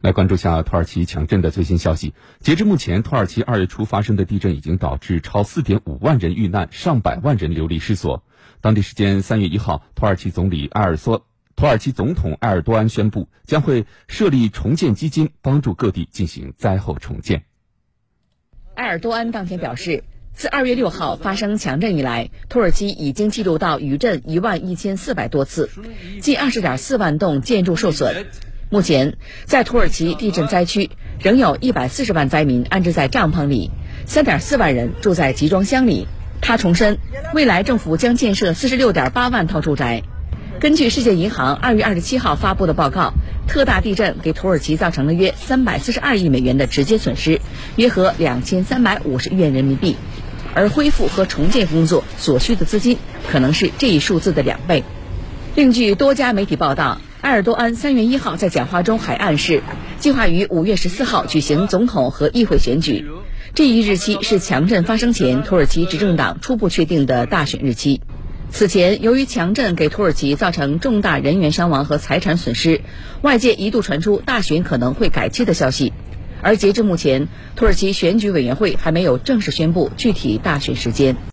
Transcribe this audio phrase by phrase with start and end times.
[0.00, 2.14] 来关注下土耳其强震的最新消息。
[2.40, 8.22] 截至目前，土耳其二月初发生的地震已经导致超四点五万人遇难，上百万人流离失所。
[8.62, 17.44] 当地时间三月一号，土耳其总理埃尔索，土耳其总统埃尔多安宣布，将会设立重建基金，帮助各地进行灾后重建。
[18.76, 25.68] 埃尔多安当天表示，自二月六号发生强震以来，土耳其已经记录到余震一万一千四百多次，
[26.22, 28.26] 近二十点四万栋建筑受损。
[28.72, 29.16] 目前，
[29.46, 33.68] 在土耳其地震灾区，仍有一百四十万灾民安置在帐篷里，
[34.06, 36.06] 三点四万人住在集装箱里。
[36.40, 36.96] 他重申，
[37.34, 40.04] 未来政府将建设四十六点八万套住宅。
[40.60, 43.12] 根据世界银行二月二十七号发布的报告，
[43.48, 47.40] 特大地震给土耳其造成了约三百四十二亿美元的直接损失，
[47.74, 49.96] 约合两千三百五十亿元人民币，
[50.54, 52.98] 而恢复和重建工作所需的资金
[53.32, 54.84] 可能是这一数字的两倍。
[55.56, 57.00] 另据多家媒体报道。
[57.20, 59.62] 埃尔多安三月一号在讲话中还暗示，
[59.98, 63.04] 计划于五月十四号举行总统和议会选举，
[63.54, 68.00] 这一日期是强震发生前土耳其执政党初步确定的大选日期。
[68.50, 72.80] 此前，由于强震给土耳其造成重大人员伤亡和财产损失，
[73.20, 75.92] 外界一度传出大选可能会改期的消息。
[76.40, 81.16] 而截至目前，土耳其选举委员会还没有正式宣布具体大选时间。